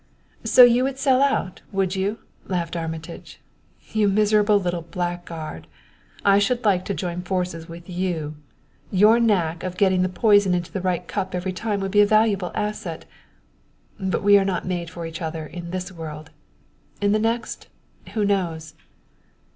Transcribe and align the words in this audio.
"So 0.43 0.63
you 0.63 0.83
would 0.83 0.97
sell 0.97 1.21
out, 1.21 1.61
would 1.71 1.95
you?" 1.95 2.17
laughed 2.47 2.75
Armitage. 2.75 3.39
"You 3.93 4.07
miserable 4.09 4.59
little 4.59 4.81
blackguard, 4.81 5.67
I 6.25 6.39
should 6.39 6.65
like 6.65 6.85
to 6.85 6.95
join 6.95 7.21
forces 7.21 7.69
with 7.69 7.87
you! 7.87 8.33
Your 8.89 9.19
knack 9.19 9.61
of 9.61 9.77
getting 9.77 10.01
the 10.01 10.09
poison 10.09 10.55
into 10.55 10.71
the 10.71 10.81
right 10.81 11.07
cup 11.07 11.35
every 11.35 11.53
time 11.53 11.81
would 11.81 11.91
be 11.91 12.01
a 12.01 12.07
valuable 12.07 12.51
asset! 12.55 13.05
But 13.99 14.23
we 14.23 14.39
are 14.39 14.43
not 14.43 14.65
made 14.65 14.89
for 14.89 15.05
each 15.05 15.21
other 15.21 15.45
in 15.45 15.69
this 15.69 15.91
world. 15.91 16.31
In 16.99 17.11
the 17.11 17.19
next 17.19 17.67
who 18.15 18.25
knows?" 18.25 18.73